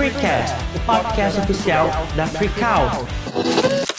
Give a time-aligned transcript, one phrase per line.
[0.00, 3.06] Freecast, o podcast oficial da Freakout.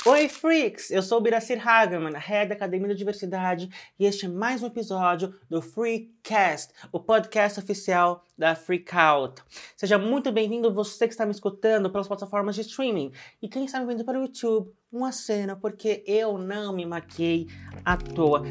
[0.04, 0.90] Oi, freaks!
[0.90, 3.70] Eu sou o Biracir Hagerman, head da Academia da Diversidade,
[4.00, 9.44] e este é mais um episódio do Freecast, o podcast oficial da Freakout.
[9.78, 13.80] Seja muito bem-vindo você que está me escutando pelas plataformas de streaming, e quem está
[13.80, 17.46] me vendo pelo YouTube, uma cena, porque eu não me maquei
[17.86, 18.42] à toa.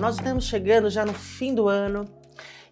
[0.00, 2.17] Nós estamos chegando já no fim do ano,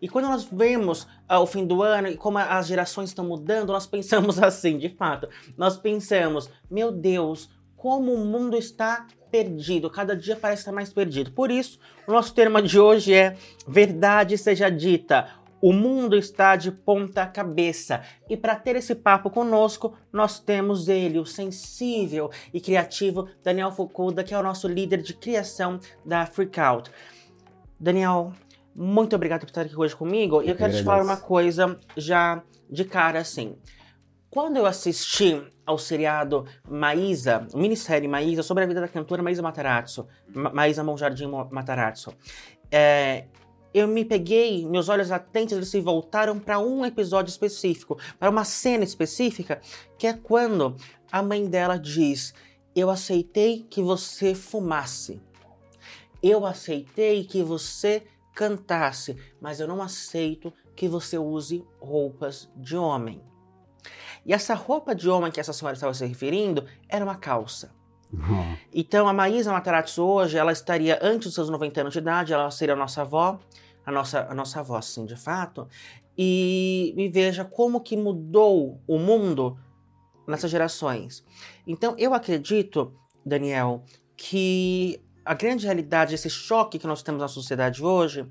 [0.00, 3.72] e quando nós vemos uh, o fim do ano e como as gerações estão mudando,
[3.72, 5.28] nós pensamos assim, de fato.
[5.56, 11.32] Nós pensamos, meu Deus, como o mundo está perdido, cada dia parece estar mais perdido.
[11.32, 15.28] Por isso, o nosso tema de hoje é Verdade seja dita.
[15.60, 18.02] O mundo está de ponta cabeça.
[18.28, 24.22] E para ter esse papo conosco, nós temos ele, o sensível e criativo Daniel Fukuda,
[24.22, 26.90] que é o nosso líder de criação da Freakout.
[27.80, 28.32] Daniel,
[28.76, 30.42] muito obrigado por estar aqui hoje comigo.
[30.42, 33.56] E eu quero te falar uma coisa já de cara assim.
[34.28, 40.06] Quando eu assisti ao seriado Maísa, minissérie Maísa, sobre a vida da cantora Maísa Matarazzo,
[40.34, 42.12] Ma Maísa Monjardim Matarazzo,
[42.70, 43.24] é,
[43.72, 48.44] eu me peguei, meus olhos atentos eles se voltaram para um episódio específico, para uma
[48.44, 49.60] cena específica,
[49.96, 50.76] que é quando
[51.10, 52.34] a mãe dela diz:
[52.74, 55.18] Eu aceitei que você fumasse.
[56.22, 58.02] Eu aceitei que você
[58.36, 63.22] cantasse, mas eu não aceito que você use roupas de homem.
[64.26, 67.74] E essa roupa de homem que essa senhora estava se referindo era uma calça.
[68.12, 68.56] Uhum.
[68.74, 72.50] Então a Maísa Matarazzo hoje, ela estaria antes dos seus 90 anos de idade, ela
[72.50, 73.40] seria a nossa avó,
[73.86, 75.66] a nossa, a nossa avó, sim, de fato.
[76.16, 79.58] E, e veja como que mudou o mundo
[80.26, 81.24] nessas gerações.
[81.66, 82.92] Então eu acredito,
[83.24, 83.82] Daniel,
[84.14, 88.24] que a grande realidade, esse choque que nós temos na sociedade hoje,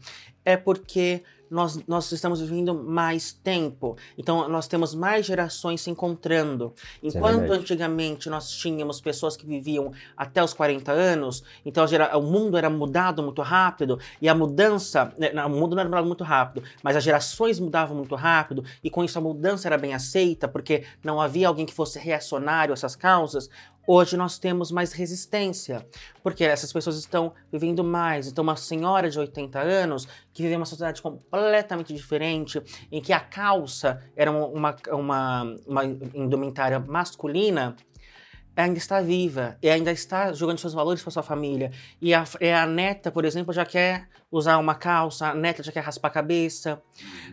[0.43, 3.97] é porque nós, nós estamos vivendo mais tempo.
[4.17, 6.73] Então, nós temos mais gerações se encontrando.
[7.03, 12.21] É Enquanto é antigamente nós tínhamos pessoas que viviam até os 40 anos, então o
[12.21, 16.07] mundo era mudado muito rápido, e a mudança, né, não, o mundo não era mudado
[16.07, 19.93] muito rápido, mas as gerações mudavam muito rápido, e com isso a mudança era bem
[19.93, 23.49] aceita, porque não havia alguém que fosse reacionário a essas causas.
[23.87, 25.85] Hoje nós temos mais resistência,
[26.23, 28.27] porque essas pessoas estão vivendo mais.
[28.27, 32.59] Então, uma senhora de 80 anos que vive uma sociedade completamente diferente,
[32.91, 35.83] em que a calça era uma, uma, uma
[36.15, 37.75] indumentária masculina,
[38.55, 41.71] ainda está viva e ainda está jogando seus valores para sua família.
[42.01, 45.81] E a, a, neta, por exemplo, já quer usar uma calça, a neta já quer
[45.81, 46.81] raspar a cabeça,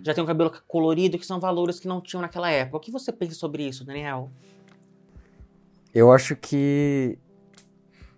[0.05, 2.77] já tem um cabelo colorido, que são valores que não tinham naquela época.
[2.77, 4.31] O que você pensa sobre isso, Daniel?
[5.95, 7.19] Eu acho que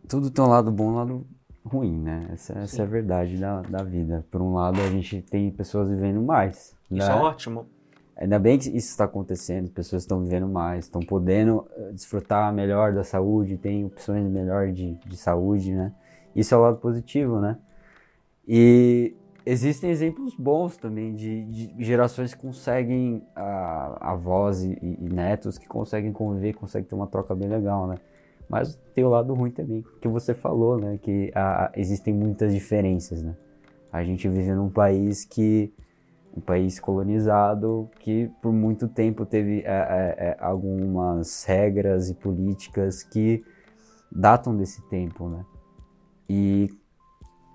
[0.08, 1.26] tudo tem um lado bom e um lado
[1.64, 2.28] ruim, né?
[2.32, 4.24] Essa, essa é a verdade da, da vida.
[4.30, 6.76] Por um lado, a gente tem pessoas vivendo mais.
[6.90, 7.12] Isso né?
[7.12, 7.66] é ótimo.
[8.16, 12.92] Ainda bem que isso está acontecendo, pessoas estão vivendo mais, estão podendo eh, desfrutar melhor
[12.92, 15.92] da saúde, tem opções melhor de, de saúde, né?
[16.34, 17.58] Isso é o lado positivo, né?
[18.46, 25.58] E existem exemplos bons também de, de gerações que conseguem, a, avós e, e, netos
[25.58, 27.96] que conseguem conviver, conseguem ter uma troca bem legal, né?
[28.48, 30.98] Mas tem o lado ruim também, que você falou, né?
[31.00, 31.32] Que
[31.74, 33.34] existem muitas diferenças, né?
[33.92, 35.72] A gente vive num país que
[36.36, 43.04] um país colonizado que por muito tempo teve é, é, é algumas regras e políticas
[43.04, 43.44] que
[44.10, 45.44] datam desse tempo, né?
[46.28, 46.68] E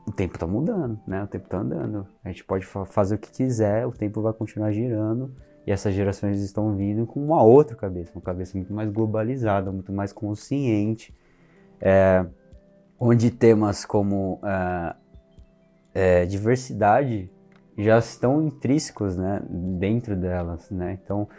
[0.10, 1.24] o tempo está mudando, né?
[1.24, 2.08] O tempo está andando.
[2.24, 5.32] A gente pode fazer o que quiser, o tempo vai continuar girando
[5.68, 9.94] e essas gerações estão vindo com uma outra cabeça, uma cabeça muito mais globalizada, muito
[9.94, 11.16] mais consciente,
[11.80, 12.26] é,
[13.00, 14.96] onde temas como é,
[15.94, 17.30] é, diversidade
[17.78, 20.98] já estão intrínsecos, né, dentro delas, né?
[21.02, 21.30] Então,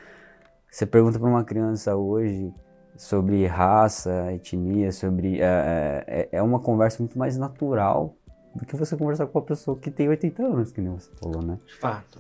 [0.71, 2.55] você pergunta para uma criança hoje
[2.97, 8.17] sobre raça, etnia, sobre é, é, é uma conversa muito mais natural
[8.55, 11.43] do que você conversar com uma pessoa que tem 80 anos, que nem você falou,
[11.43, 11.59] né?
[11.67, 12.19] De fato.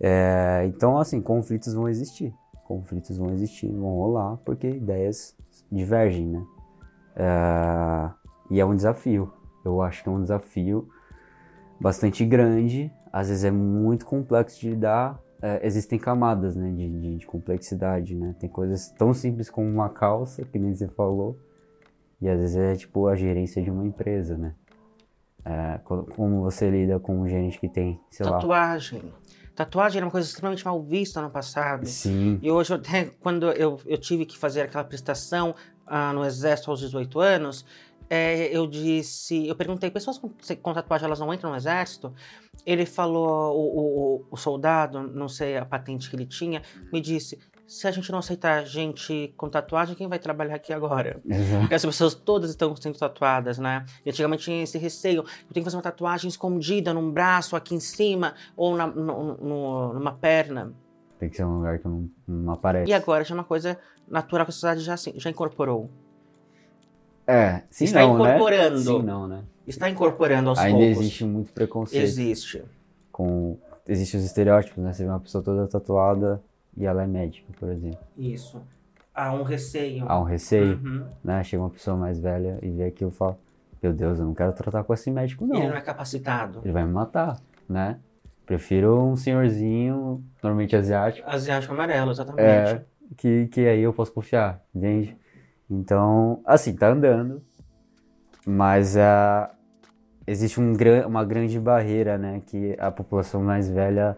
[0.00, 2.34] É, então, assim, conflitos vão existir.
[2.64, 5.36] Conflitos vão existir, vão rolar, porque ideias
[5.70, 6.46] divergem, né?
[7.16, 8.10] É,
[8.50, 9.32] e é um desafio.
[9.64, 10.88] Eu acho que é um desafio
[11.80, 15.20] bastante grande, às vezes é muito complexo de lidar.
[15.40, 18.34] É, existem camadas né, de, de, de, complexidade, né?
[18.38, 21.36] Tem coisas tão simples como uma calça, que nem você falou,
[22.20, 24.54] e às vezes é tipo a gerência de uma empresa, né?
[25.44, 29.02] É, como você lida com um gerente que tem, sei Tatuagem.
[29.02, 29.22] lá...
[29.54, 31.86] Tatuagem era uma coisa extremamente mal vista no passado.
[31.86, 32.38] Sim.
[32.40, 35.54] E hoje, até quando eu, eu tive que fazer aquela prestação
[35.86, 37.66] ah, no exército aos 18 anos,
[38.08, 40.30] é, eu disse, eu perguntei, pessoas com,
[40.60, 42.12] com, tatuagem elas não entram no exército?
[42.64, 46.62] Ele falou, o, o, o, soldado, não sei a patente que ele tinha,
[46.92, 47.38] me disse,
[47.72, 51.22] se a gente não aceitar gente com tatuagem, quem vai trabalhar aqui agora?
[51.26, 51.60] Exato.
[51.60, 53.86] Porque as pessoas todas estão sendo tatuadas, né?
[54.04, 55.20] E antigamente tinha esse receio.
[55.20, 59.36] Eu tenho que fazer uma tatuagem escondida num braço, aqui em cima, ou na, no,
[59.38, 60.74] no, numa perna.
[61.18, 62.90] Tem que ser um lugar que não, não aparece.
[62.90, 65.88] E agora já é uma coisa natural que a sociedade já, assim, já incorporou.
[67.26, 68.76] É, sim Está não, incorporando.
[68.76, 68.82] né?
[68.82, 69.44] Sim não, né?
[69.66, 70.98] Está incorporando aos Ainda poucos.
[70.98, 72.04] existe muito preconceito.
[72.04, 72.64] Existe.
[73.10, 73.56] Com...
[73.88, 74.92] Existem os estereótipos, né?
[74.92, 76.42] Você vê uma pessoa toda tatuada
[76.76, 77.98] e ela é médica, por exemplo.
[78.16, 78.62] Isso.
[79.14, 80.04] Há um receio.
[80.08, 81.04] Há um receio, Uhum.
[81.22, 81.42] né?
[81.44, 83.38] Chega uma pessoa mais velha e vê aquilo e fala,
[83.82, 85.56] meu Deus, eu não quero tratar com esse médico, não.
[85.56, 86.60] Ele não é capacitado.
[86.64, 87.38] Ele vai me matar,
[87.68, 87.98] né?
[88.46, 92.42] Prefiro um senhorzinho, normalmente asiático, Asiático amarelo, exatamente.
[92.42, 92.84] é,
[93.16, 95.16] que, que aí eu posso confiar, entende?
[95.70, 97.42] Então, assim, tá andando,
[98.46, 99.50] mas ah,
[100.26, 100.74] existe um,
[101.06, 102.42] uma grande barreira, né?
[102.46, 104.16] Que a população mais velha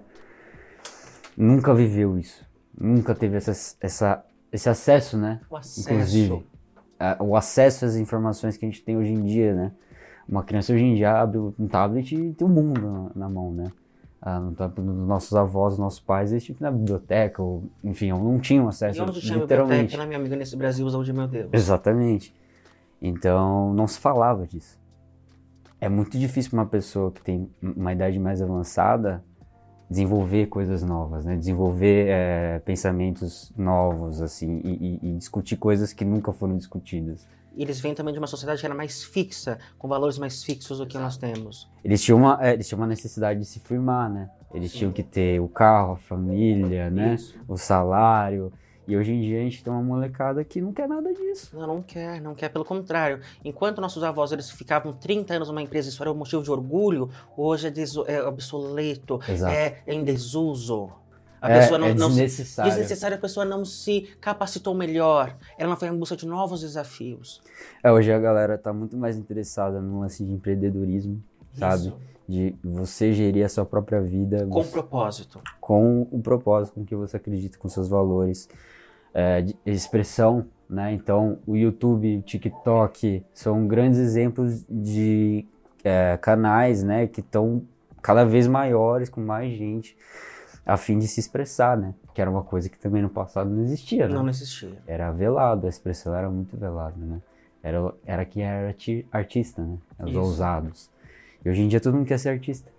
[1.37, 2.44] nunca viveu isso,
[2.79, 5.41] nunca teve essa, essa, esse acesso, né?
[5.51, 5.81] O acesso.
[5.81, 6.47] Inclusive,
[6.99, 9.73] a- o acesso às informações que a gente tem hoje em dia, né?
[10.29, 13.53] Uma criança hoje em dia abre um tablet e tem o mundo na, na mão,
[13.53, 13.71] né?
[14.23, 18.11] Ah, no tablet dos nossos avós, nossos pais, eles tinham ir na biblioteca, ou, enfim,
[18.11, 19.95] não tinham E acesso, onde tinha literalmente.
[19.95, 21.51] biblioteca, né, minha amiga, nesse Brasil, onde, meu Deus.
[21.53, 22.35] Exatamente.
[23.03, 24.79] Então, não se falava disso.
[25.81, 29.23] É muito difícil para uma pessoa que tem uma idade mais avançada
[29.89, 31.37] desenvolver coisas novas, né?
[31.37, 37.27] Desenvolver eh, pensamentos novos, assim, e, e- e discutir coisas que nunca foram discutidas.
[37.57, 40.87] Eles vêm também de uma sociedade que era mais fixa, com valores mais fixos do
[40.87, 41.71] que nós temos.
[41.85, 44.29] Eles tinham uma, é, eles tinham uma necessidade de se firmar, né?
[44.53, 44.79] Eles Sim.
[44.79, 47.15] tinham que ter o carro, a família, né?
[47.15, 47.39] Isso.
[47.47, 48.53] O salário.
[48.87, 51.57] E hoje em dia a gente tem uma molecada que não quer nada disso.
[51.57, 52.51] Não, não quer, não quer.
[52.51, 56.43] Pelo contrário, enquanto nossos avós eles ficavam 30 anos numa empresa, isso era um motivo
[56.43, 59.53] de orgulho, hoje é, deso- é obsoleto, Exato.
[59.55, 60.91] é, em desuso.
[61.41, 62.71] A é, pessoa não, é não se- desnecessário.
[62.73, 67.43] desnecessário, a pessoa não se capacitou melhor, ela não foi em busca de novos desafios.
[67.83, 71.23] É, hoje a galera tá muito mais interessada no lance de empreendedorismo,
[71.53, 71.89] sabe?
[71.89, 72.15] Isso.
[72.27, 75.43] De você gerir a sua própria vida Com você- propósito.
[75.61, 78.49] com o propósito com que você acredita, com seus valores,
[79.15, 80.93] é, de expressão, né?
[80.93, 85.47] Então, o YouTube, o TikTok são grandes exemplos de
[85.85, 87.07] é, canais, né?
[87.07, 87.63] Que estão
[88.03, 89.97] cada vez maiores, com mais gente,
[90.67, 91.95] a fim de se expressar, né?
[92.13, 94.15] Que era uma coisa que também no passado não existia, né?
[94.15, 94.73] Não existia.
[94.87, 97.21] Era velado, a expressão era muito velada, né?
[97.63, 99.79] Era, era quem era arti- artista, né?
[100.03, 100.19] Os Isso.
[100.19, 100.91] ousados.
[101.45, 102.71] E hoje em dia todo mundo quer ser artista,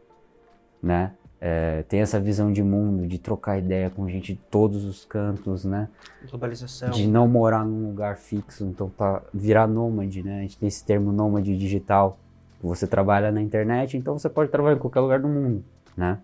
[0.82, 1.12] né?
[1.40, 5.66] É, tem essa visão de mundo, de trocar ideia com gente de todos os cantos,
[5.66, 5.90] né?
[6.30, 6.92] Globalização.
[6.92, 10.40] De não morar num lugar fixo, então tá, virar nômade, né?
[10.40, 12.18] A gente tem esse termo nômade digital.
[12.62, 15.64] Você trabalha na internet, então você pode trabalhar em qualquer lugar do mundo,
[15.96, 16.20] né?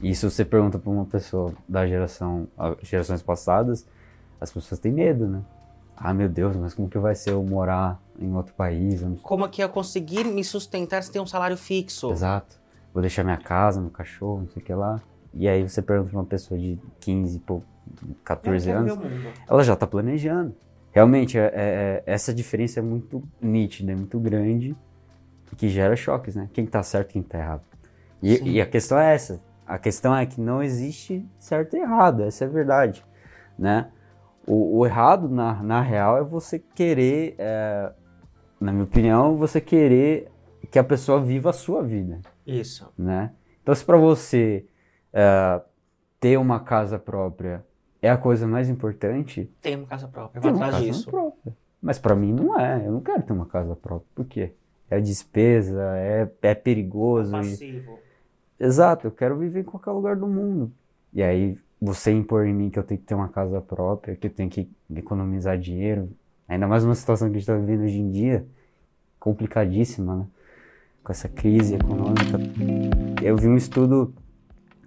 [0.00, 2.46] E se você pergunta para uma pessoa da geração,
[2.82, 3.86] gerações passadas,
[4.40, 5.42] as pessoas têm medo, né?
[5.96, 9.02] Ah, meu Deus, mas como que vai ser eu morar em outro país?
[9.22, 12.10] Como é que eu conseguir me sustentar se tem um salário fixo?
[12.10, 12.60] Exato.
[12.96, 14.98] Vou deixar minha casa, meu cachorro, não sei o que lá.
[15.34, 17.60] E aí você pergunta pra uma pessoa de 15, pô,
[18.24, 20.54] 14 Eu quero anos, ela já tá planejando.
[20.92, 24.74] Realmente, é- é- é- essa diferença é muito nítida, é muito grande,
[25.58, 26.48] que gera choques, né?
[26.54, 27.60] Quem tá certo e quem tá errado.
[28.22, 29.42] E, e a questão é essa.
[29.66, 33.04] A questão é que não existe certo e errado, essa é a verdade,
[33.58, 33.88] né?
[34.46, 37.92] O, o errado, na, na real, é você querer, é,
[38.58, 40.32] na minha opinião, você querer
[40.70, 42.88] que a pessoa viva a sua vida Isso.
[42.96, 43.32] né?
[43.62, 44.64] Então, se para você
[45.12, 45.60] eh,
[46.20, 47.64] ter uma casa própria
[48.00, 50.40] é a coisa mais importante, Tem uma casa própria.
[50.40, 51.10] Uma atrás disso.
[51.10, 51.56] própria.
[51.82, 52.86] Mas para mim não é.
[52.86, 54.08] Eu não quero ter uma casa própria.
[54.14, 54.52] Por quê?
[54.88, 57.30] É despesa, é, é perigoso.
[57.36, 57.98] e- Passivo.
[58.58, 60.72] Exato, eu quero viver em qualquer lugar do mundo.
[61.12, 64.26] E aí, você impor em mim que eu tenho que ter uma casa própria, que
[64.28, 66.08] eu tenho que economizar dinheiro,
[66.48, 68.46] ainda mais numa situação que a gente está vivendo hoje em dia,
[69.18, 70.26] complicadíssima, né?
[71.06, 72.36] Com essa crise econômica.
[73.22, 74.12] Eu vi um estudo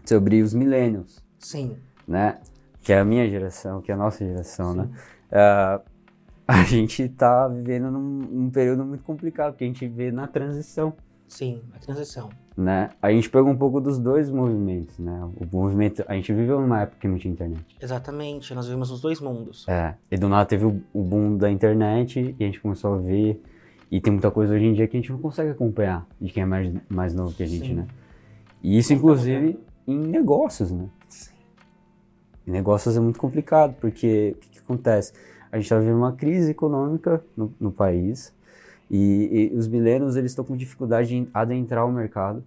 [0.03, 1.77] sobre os millennials, Sim.
[2.05, 2.39] né?
[2.81, 4.89] Que é a minha geração, que é a nossa geração, né?
[5.31, 5.79] Ah,
[6.45, 10.93] a gente tá vivendo num, num período muito complicado, que a gente vê na transição
[11.25, 12.29] Sim, a transição.
[12.57, 12.89] né?
[13.01, 15.23] A gente pegou um pouco dos dois movimentos, né?
[15.23, 17.77] O movimento, a gente viveu numa época que não tinha internet.
[17.79, 19.65] Exatamente, nós vivemos os dois mundos.
[19.69, 22.97] É, e do nada teve o, o boom da internet e a gente começou a
[22.97, 23.41] ver
[23.91, 26.43] e tem muita coisa hoje em dia que a gente não consegue acompanhar de quem
[26.43, 27.73] é mais, mais novo que a gente, Sim.
[27.75, 27.87] né?
[28.61, 30.87] E isso inclusive em negócios, né?
[31.07, 31.33] Sim.
[32.47, 35.13] Em negócios é muito complicado, porque o que, que acontece?
[35.51, 38.33] A gente está vivendo uma crise econômica no, no país
[38.89, 42.43] e, e os milênios eles estão com dificuldade em adentrar o mercado,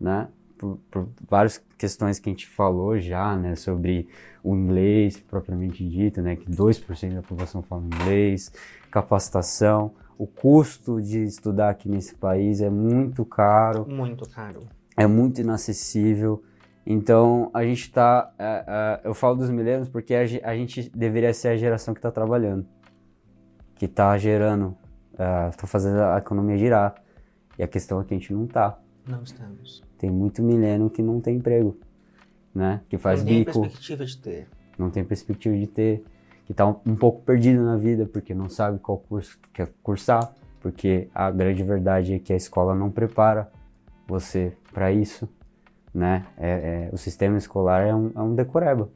[0.00, 0.28] né?
[0.56, 4.08] por, por várias questões que a gente falou já, né, sobre
[4.42, 8.52] o inglês propriamente dito, né, que 2% da população fala inglês,
[8.90, 13.86] capacitação, o custo de estudar aqui nesse país é muito caro.
[13.88, 14.60] Muito caro.
[14.96, 16.42] É muito inacessível.
[16.86, 18.32] Então, a gente está.
[18.38, 21.98] É, é, eu falo dos milênios porque a, a, gente deveria ser a geração que
[21.98, 22.66] está trabalhando,
[23.74, 24.76] que está gerando,
[25.12, 26.94] está é, fazendo a economia girar.
[27.58, 28.78] E a questão é que a gente não está.
[29.06, 29.82] Não estamos.
[29.98, 31.76] Tem muito milênio que não tem emprego,
[32.54, 32.82] né?
[32.88, 33.50] Que faz não bico.
[33.50, 34.48] Não tem perspectiva de ter.
[34.78, 36.04] Não tem perspectiva de ter.
[36.46, 40.32] Que está um, pouco perdido na vida porque não sabe qual curso quer cursar.
[40.60, 43.50] Porque a grande verdade é que a escola não prepara
[44.06, 45.28] você para isso,
[45.92, 46.26] né?
[46.36, 48.88] É, é, o sistema escolar é um, é um decoreba.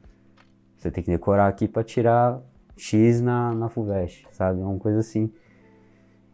[0.77, 2.41] Você tem que decorar aqui para tirar
[2.75, 4.61] X na, na FUVEST, sabe?
[4.61, 5.31] É uma coisa assim.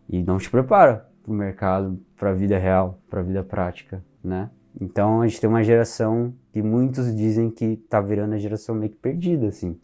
[0.07, 4.03] E não te prepara para o mercado, para a vida real, para a vida prática,
[4.23, 4.49] né?
[4.79, 8.91] Então a gente tem uma geração que muitos dizem que está virando a geração meio
[8.91, 9.77] que perdida, assim,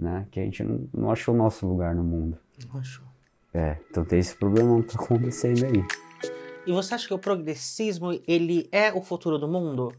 [0.00, 0.26] né?
[0.30, 2.38] Que a gente não, não achou o nosso lugar no mundo.
[2.66, 3.06] Não achou.
[3.52, 5.84] É, então tem esse problema que tá acontecendo aí.
[6.66, 9.92] E você acha que o progressismo, ele é o futuro do mundo?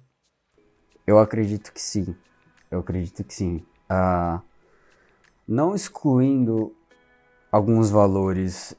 [1.05, 2.15] Eu acredito que sim.
[2.69, 3.63] Eu acredito que sim.
[3.89, 4.41] Ah,
[5.47, 6.73] não excluindo
[7.51, 8.73] alguns valores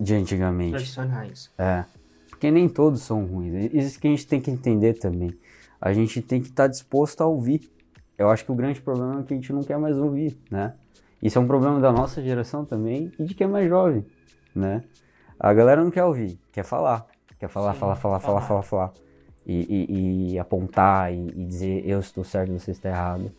[0.00, 0.72] de antigamente.
[0.72, 1.50] Tradicionais.
[1.58, 1.84] É.
[2.30, 3.72] Porque nem todos são ruins.
[3.72, 5.36] Isso que a gente tem que entender também.
[5.80, 7.70] A gente tem que estar tá disposto a ouvir.
[8.16, 10.74] Eu acho que o grande problema é que a gente não quer mais ouvir, né?
[11.22, 14.04] Isso é um problema da nossa geração também e de quem é mais jovem,
[14.54, 14.82] né?
[15.38, 17.06] A galera não quer ouvir, quer falar.
[17.38, 18.92] Quer falar, Sim, falar, falar, falar, falar, falar.
[19.44, 23.32] E, e, e apontar e, e, dizer eu estou certo, você está errado.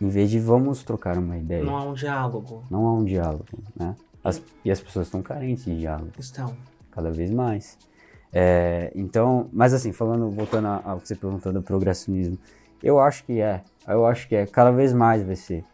[0.00, 1.64] Em vez de vamos trocar uma ideia.
[1.64, 2.62] Não há um diálogo.
[2.70, 3.96] Não há um diálogo, né?
[4.22, 6.12] As, e as pessoas estão carentes de diálogo.
[6.18, 6.56] Estão.
[6.92, 7.76] Cada vez mais.
[8.32, 12.38] É, então, mas assim, falando, voltando ao que você perguntou do progressionismo,
[12.84, 13.62] eu acho que é.
[13.88, 14.46] Eu acho que é.
[14.46, 15.64] Cada vez mais vai ser.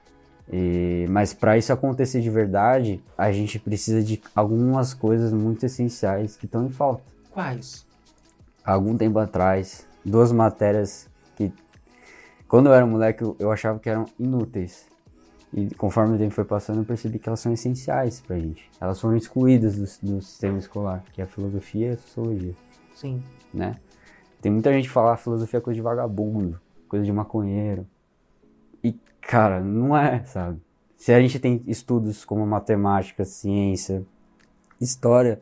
[0.52, 6.36] E, mas para isso acontecer de verdade, a gente precisa de algumas coisas muito essenciais
[6.36, 7.02] que estão em falta.
[7.30, 7.86] Quais?
[8.64, 11.52] Algum tempo atrás, duas matérias que,
[12.48, 14.88] quando eu era moleque, eu, eu achava que eram inúteis.
[15.52, 18.70] E conforme o tempo foi passando, eu percebi que elas são essenciais pra gente.
[18.80, 22.54] Elas foram excluídas do, do sistema escolar, que é a filosofia e a sociologia.
[22.94, 23.22] Sim.
[23.52, 23.76] Né?
[24.40, 26.60] Tem muita gente que fala que filosofia é coisa de vagabundo,
[26.90, 27.86] coisa de maconheiro.
[28.82, 30.60] E, cara, não é, sabe?
[30.96, 34.04] Se a gente tem estudos como matemática, ciência,
[34.80, 35.40] história,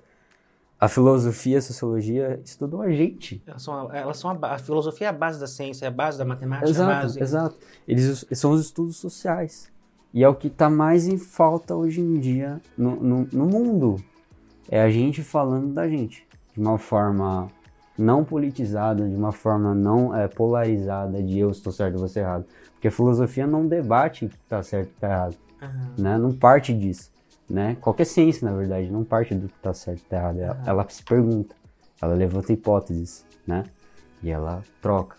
[0.79, 3.43] a filosofia e a sociologia estudam a gente.
[3.47, 6.19] Elas são, elas são a, a, filosofia é a base da ciência, é a base
[6.19, 6.69] da matemática.
[6.69, 7.21] Exato, é base...
[7.21, 7.57] exato.
[7.89, 9.73] Eles são os estudos sociais.
[10.13, 13.97] E é o que está mais em falta hoje em dia no, no, no, mundo.
[14.71, 16.27] É a gente falando da gente.
[16.55, 17.51] De uma forma
[17.99, 22.45] não politizada, de uma forma não é, polarizada, de eu estou certo, você errado.
[22.73, 25.37] Porque a filosofia não debate o que está certo e está errado.
[25.61, 26.03] Uhum.
[26.05, 26.19] Né?
[26.19, 27.11] Não parte disso.
[27.51, 27.77] Né?
[27.81, 30.39] Qualquer ciência, na verdade, não parte do que está certo e está errado.
[30.39, 30.63] Ela, uhum.
[30.67, 31.57] ela se pergunta,
[32.01, 33.65] ela levanta hipóteses, né?
[34.23, 35.17] E ela troca,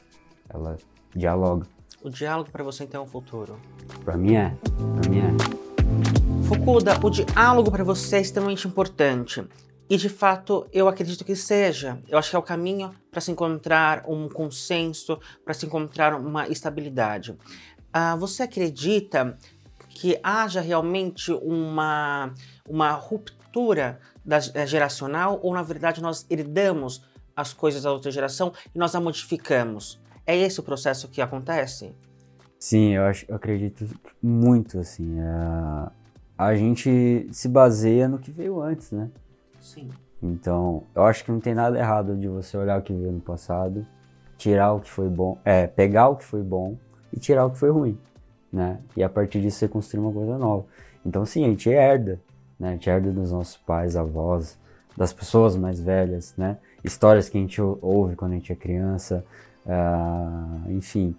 [0.47, 0.77] ela
[1.13, 1.65] dialoga.
[2.01, 3.57] O diálogo para você então é um futuro?
[4.05, 4.55] Para mim é.
[5.01, 6.47] Para mim é.
[6.47, 9.45] Fukuda, o diálogo para você é extremamente importante.
[9.89, 11.99] E de fato, eu acredito que seja.
[12.07, 16.47] Eu acho que é o caminho para se encontrar um consenso, para se encontrar uma
[16.47, 17.31] estabilidade.
[17.31, 19.35] Uh, você acredita
[19.89, 22.31] que haja realmente uma,
[22.67, 27.03] uma ruptura da, da geracional ou, na verdade, nós herdamos
[27.35, 29.99] as coisas da outra geração e nós a modificamos?
[30.23, 31.95] É esse o processo que acontece?
[32.59, 33.89] Sim, eu, acho, eu acredito
[34.21, 35.19] muito, assim.
[35.19, 35.91] A,
[36.37, 39.09] a gente se baseia no que veio antes, né?
[39.59, 39.89] Sim.
[40.21, 43.21] Então, eu acho que não tem nada errado de você olhar o que veio no
[43.21, 43.85] passado,
[44.37, 46.77] tirar o que foi bom, é, pegar o que foi bom
[47.13, 47.97] e tirar o que foi ruim,
[48.51, 48.79] né?
[48.95, 50.65] E a partir disso você construir uma coisa nova.
[51.05, 52.19] Então, sim, a gente herda,
[52.59, 52.69] né?
[52.69, 54.57] A gente herda dos nossos pais, avós,
[54.95, 56.57] das pessoas mais velhas, né?
[56.83, 59.25] Histórias que a gente ouve quando a gente é criança,
[59.65, 61.15] uh, enfim.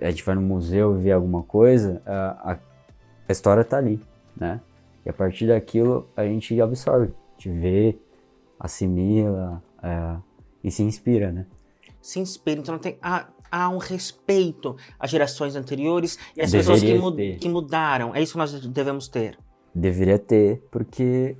[0.00, 2.58] A gente vai no museu e vê alguma coisa, uh, a,
[3.28, 4.00] a história tá ali,
[4.36, 4.60] né?
[5.04, 7.12] E a partir daquilo a gente absorve
[7.42, 7.98] gente vê,
[8.58, 10.16] assimila é,
[10.62, 11.46] e se inspira, né?
[12.00, 17.16] Se inspira, então tem, há, há um respeito às gerações anteriores e às Deveria pessoas
[17.16, 18.14] que, que mudaram.
[18.14, 19.38] É isso que nós devemos ter.
[19.74, 21.36] Deveria ter, porque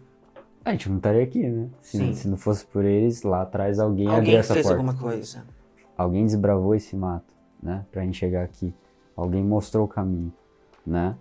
[0.65, 1.69] a gente não estaria aqui, né?
[1.81, 4.81] Se, se não fosse por eles, lá atrás alguém, alguém abriu essa fez porta.
[4.81, 5.45] alguma coisa.
[5.97, 7.33] Alguém desbravou esse mato,
[7.63, 7.85] né?
[7.91, 8.73] Pra gente chegar aqui.
[9.17, 10.33] Alguém mostrou o caminho,
[10.87, 11.15] né?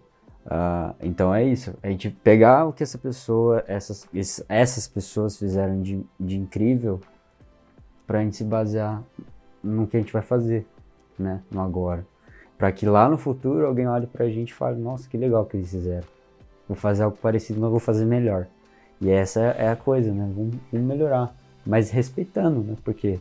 [0.46, 4.08] Uh, então é isso, a gente pegar o que essa pessoa, essas,
[4.50, 7.00] essas pessoas fizeram de, de incrível
[8.08, 9.04] pra gente se basear
[9.64, 10.66] no que a gente vai fazer,
[11.18, 11.42] né?
[11.52, 12.06] No agora.
[12.58, 15.58] Para que lá no futuro alguém olhe pra gente e fale, nossa, que legal que
[15.58, 16.08] eles fizeram.
[16.68, 18.48] Vou fazer algo parecido, mas vou fazer melhor.
[19.00, 20.32] E essa é a coisa, né?
[20.36, 21.36] Vamos, vamos melhorar.
[21.66, 22.76] Mas respeitando, né?
[22.84, 23.20] Porque,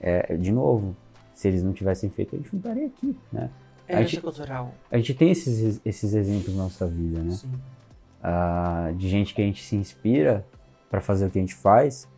[0.00, 0.94] é, de novo,
[1.32, 3.50] se eles não tivessem feito, a gente não estaria aqui, né?
[3.86, 4.74] É a gente, cultural.
[4.90, 7.32] A gente tem esses, esses exemplos na nossa vida, né?
[7.32, 7.52] Sim.
[8.22, 10.44] Ah, de gente que a gente se inspira
[10.90, 12.08] para fazer o que a gente faz.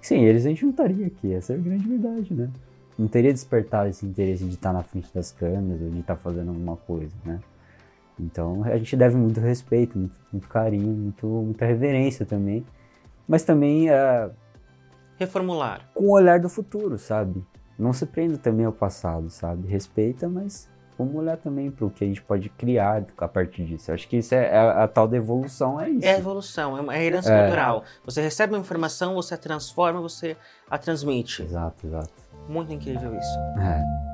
[0.00, 2.50] Sem eles a gente não estaria aqui, essa é a grande verdade, né?
[2.98, 6.48] Não teria despertado esse interesse de estar na frente das câmeras ou de estar fazendo
[6.48, 7.38] alguma coisa, né?
[8.18, 12.66] Então a gente deve muito respeito, muito, muito carinho, muito, muita reverência também.
[13.26, 14.30] Mas também uh,
[15.16, 17.44] reformular com o olhar do futuro, sabe?
[17.78, 19.68] Não se prenda também ao passado, sabe?
[19.68, 23.90] Respeita, mas vamos olhar também para o que a gente pode criar a partir disso.
[23.90, 26.04] Eu acho que isso é, é a, a, tal da evolução, é isso.
[26.04, 27.42] É a evolução, é uma é herança é.
[27.42, 27.84] cultural.
[28.04, 30.36] Você recebe uma informação, você a transforma, você
[30.68, 31.42] a transmite.
[31.42, 32.10] Exato, exato.
[32.48, 33.38] Muito incrível isso.
[33.60, 34.08] É.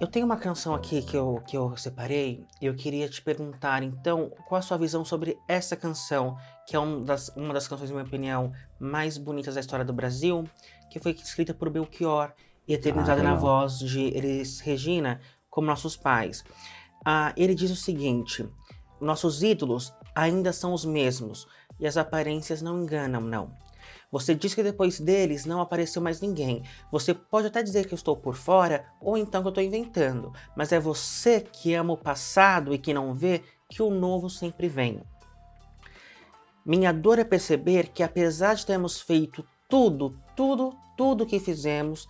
[0.00, 3.82] Eu tenho uma canção aqui que eu, que eu separei e eu queria te perguntar,
[3.82, 6.36] então, qual a sua visão sobre essa canção,
[6.68, 9.92] que é um das, uma das canções, na minha opinião, mais bonitas da história do
[9.92, 10.44] Brasil,
[10.88, 12.32] que foi escrita por Belchior
[12.68, 16.44] e eternizada ah, na voz de Elis Regina, como nossos pais.
[17.04, 18.48] Ah, ele diz o seguinte:
[19.00, 21.46] nossos ídolos ainda são os mesmos
[21.78, 23.52] e as aparências não enganam, não.
[24.10, 26.62] Você diz que depois deles não apareceu mais ninguém.
[26.90, 30.32] Você pode até dizer que eu estou por fora ou então que eu estou inventando,
[30.56, 34.66] mas é você que ama o passado e que não vê que o novo sempre
[34.66, 35.02] vem.
[36.64, 42.08] Minha dor é perceber que apesar de termos feito tudo, tudo, tudo que fizemos,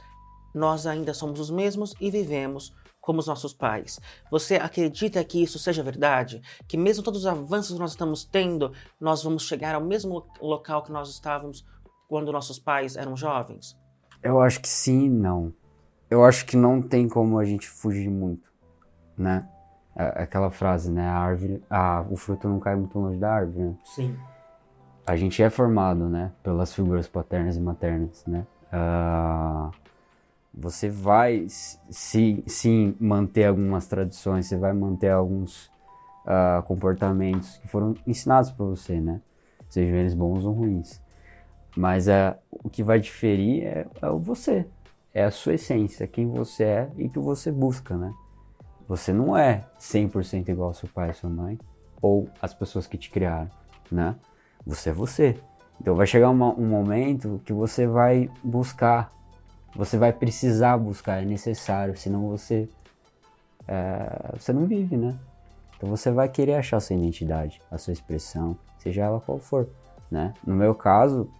[0.54, 3.98] nós ainda somos os mesmos e vivemos como os nossos pais.
[4.30, 6.42] Você acredita que isso seja verdade?
[6.66, 10.82] Que mesmo todos os avanços que nós estamos tendo, nós vamos chegar ao mesmo local
[10.82, 11.64] que nós estávamos
[12.08, 13.76] quando nossos pais eram jovens?
[14.22, 15.52] Eu acho que sim e não.
[16.10, 18.50] Eu acho que não tem como a gente fugir muito,
[19.16, 19.48] né?
[19.94, 21.06] Aquela frase, né?
[21.06, 23.74] A árvore, a, o fruto não cai muito longe da árvore, né?
[23.84, 24.16] Sim.
[25.06, 26.32] A gente é formado, né?
[26.42, 28.46] Pelas figuras paternas e maternas, né?
[28.72, 29.70] Uh,
[30.60, 35.66] você vai sim, sim manter algumas tradições, você vai manter alguns
[36.26, 39.20] uh, comportamentos que foram ensinados para você, né?
[39.68, 41.00] Sejam eles bons ou ruins.
[41.76, 44.66] Mas é, o que vai diferir é, é o você,
[45.14, 48.12] é a sua essência, quem você é e que você busca, né?
[48.88, 51.58] Você não é 100% igual ao seu pai e sua mãe
[52.02, 53.50] ou as pessoas que te criaram,
[53.92, 54.16] né?
[54.66, 55.38] Você é você.
[55.80, 59.12] Então vai chegar uma, um momento que você vai buscar,
[59.78, 62.68] você vai precisar buscar, é necessário, senão você
[63.68, 65.16] é, você não vive, né?
[65.76, 69.68] Então você vai querer achar sua identidade, a sua expressão, seja ela qual for,
[70.10, 70.34] né?
[70.44, 71.30] No meu caso,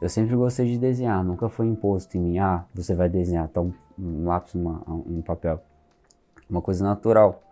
[0.00, 3.74] eu sempre gostei de desenhar, nunca foi imposto em mim, ah, você vai desenhar, então
[3.98, 5.62] um lápis, uma, um papel.
[6.48, 7.42] Uma coisa natural.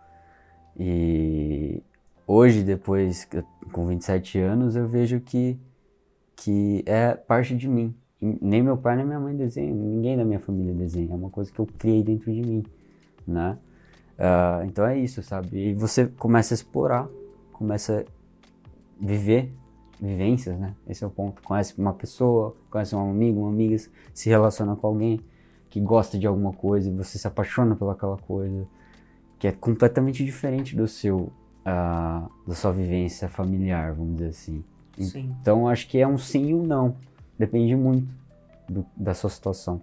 [0.75, 1.83] E
[2.25, 3.27] hoje, depois,
[3.71, 5.59] com 27 anos, eu vejo que,
[6.35, 7.95] que é parte de mim.
[8.41, 11.51] Nem meu pai nem minha mãe desenham, ninguém da minha família desenha, é uma coisa
[11.51, 12.63] que eu criei dentro de mim,
[13.27, 13.57] né?
[14.13, 15.69] Uh, então é isso, sabe?
[15.69, 17.07] E você começa a explorar,
[17.51, 18.05] começa
[19.01, 19.51] a viver
[19.99, 20.75] vivências, né?
[20.87, 21.41] Esse é o ponto.
[21.41, 23.77] Conhece uma pessoa, conhece um amigo, uma amiga,
[24.13, 25.19] se relaciona com alguém
[25.69, 28.67] que gosta de alguma coisa e você se apaixona pelaquela coisa,
[29.39, 31.31] que é completamente diferente do seu,
[31.65, 34.63] uh, da sua vivência familiar, vamos dizer assim.
[34.99, 35.35] Sim.
[35.41, 36.95] Então acho que é um sim e um não.
[37.37, 38.13] Depende muito
[38.69, 39.81] do, da sua situação,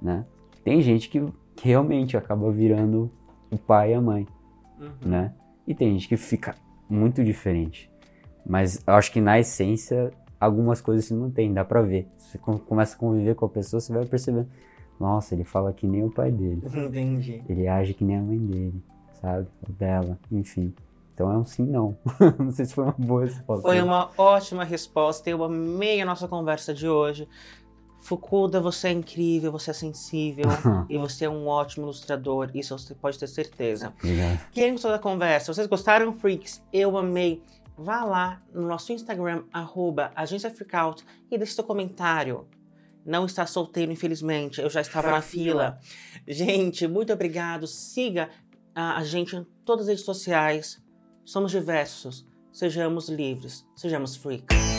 [0.00, 0.24] né?
[0.64, 1.24] Tem gente que,
[1.56, 3.10] que, realmente acaba virando
[3.50, 4.26] o pai e a mãe,
[4.78, 4.90] uhum.
[5.04, 5.34] né?
[5.66, 6.54] E tem gente que fica
[6.88, 7.90] muito diferente.
[8.44, 12.08] Mas eu acho que na essência algumas coisas se mantêm, dá pra ver.
[12.16, 14.46] Você começa a conviver com a pessoa, você vai perceber.
[14.98, 16.62] Nossa, ele fala que nem o pai dele.
[16.74, 17.42] Entendi.
[17.48, 18.82] Ele age que nem a mãe dele,
[19.20, 19.48] sabe?
[19.68, 20.74] O dela, enfim.
[21.14, 21.96] Então é um sim, não.
[22.38, 23.62] não sei se foi uma boa resposta.
[23.62, 25.28] Foi uma ótima resposta.
[25.28, 27.28] Eu amei a nossa conversa de hoje.
[28.00, 30.46] Fukuda, você é incrível, você é sensível
[30.90, 32.50] e você é um ótimo ilustrador.
[32.54, 33.92] Isso você pode ter certeza.
[33.98, 34.40] Obrigado.
[34.50, 35.52] Quem gostou da conversa?
[35.54, 36.62] Vocês gostaram, freaks?
[36.72, 37.42] Eu amei
[37.76, 42.46] vá lá no nosso Instagram, arroba Agência Freakout, e deixe seu comentário.
[43.04, 44.60] Não está solteiro, infelizmente.
[44.60, 45.78] Eu já estava na fila.
[46.26, 47.66] Gente, muito obrigado.
[47.66, 48.30] Siga
[48.74, 50.80] a gente em todas as redes sociais.
[51.24, 52.26] Somos diversos.
[52.50, 53.64] Sejamos livres.
[53.74, 54.71] Sejamos freaks.